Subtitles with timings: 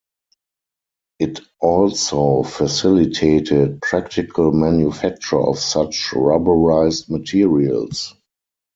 [1.19, 8.15] It also facilitated practical manufacture of such rubberized materials.